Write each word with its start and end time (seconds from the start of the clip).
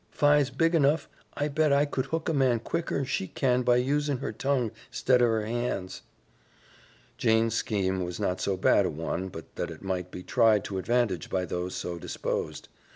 'Fi's 0.09 0.49
big 0.49 0.73
anuf 0.73 1.05
I 1.35 1.47
bet 1.47 1.71
I 1.71 1.85
could 1.85 2.07
hook 2.07 2.27
a 2.27 2.33
man 2.33 2.59
quicker'n 2.61 3.05
she 3.05 3.27
can 3.27 3.61
by 3.61 3.75
usin' 3.75 4.17
her 4.17 4.31
tongue 4.31 4.71
'stead 4.89 5.21
of 5.21 5.27
her 5.27 5.45
hands." 5.45 6.01
Jane's 7.19 7.53
scheme 7.53 8.03
was 8.03 8.19
not 8.19 8.41
so 8.41 8.57
bad 8.57 8.87
a 8.87 8.89
one 8.89 9.27
but 9.29 9.55
that 9.57 9.69
it 9.69 9.83
might 9.83 10.09
be 10.09 10.23
tried 10.23 10.63
to 10.63 10.79
advantage 10.79 11.29
by 11.29 11.45
those 11.45 11.75
so 11.75 11.99
disposed. 11.99 12.67